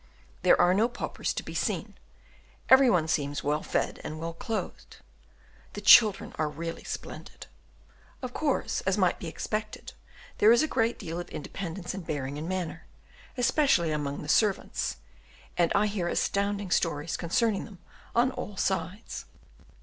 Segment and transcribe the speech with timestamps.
[0.41, 1.93] There are no paupers to be seen;
[2.69, 4.97] every one seems well fed and well clothed;
[5.73, 7.45] the children are really splendid.
[8.23, 9.93] Of course, as might be expected,
[10.39, 12.87] there is a great deal of independence in bearing and manner,
[13.37, 14.97] especially among the servants,
[15.55, 17.77] and I hear astounding stories concerning them
[18.15, 19.25] on all sides.